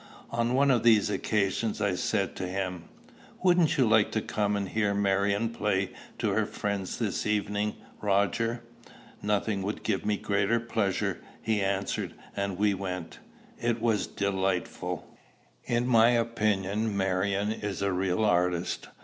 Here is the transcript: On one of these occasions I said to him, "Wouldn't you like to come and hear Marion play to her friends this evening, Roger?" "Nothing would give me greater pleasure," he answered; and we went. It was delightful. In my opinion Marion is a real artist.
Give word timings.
On 0.31 0.55
one 0.55 0.71
of 0.71 0.81
these 0.81 1.11
occasions 1.11 1.79
I 1.79 1.93
said 1.93 2.35
to 2.37 2.47
him, 2.47 2.85
"Wouldn't 3.43 3.77
you 3.77 3.87
like 3.87 4.11
to 4.13 4.21
come 4.21 4.55
and 4.55 4.67
hear 4.69 4.95
Marion 4.95 5.49
play 5.49 5.91
to 6.17 6.29
her 6.31 6.47
friends 6.47 6.97
this 6.97 7.27
evening, 7.27 7.75
Roger?" 8.01 8.63
"Nothing 9.21 9.61
would 9.61 9.83
give 9.83 10.03
me 10.03 10.17
greater 10.17 10.59
pleasure," 10.59 11.19
he 11.39 11.61
answered; 11.61 12.15
and 12.35 12.57
we 12.57 12.73
went. 12.73 13.19
It 13.59 13.79
was 13.79 14.07
delightful. 14.07 15.07
In 15.65 15.85
my 15.85 16.09
opinion 16.09 16.97
Marion 16.97 17.51
is 17.51 17.83
a 17.83 17.91
real 17.93 18.25
artist. 18.25 18.89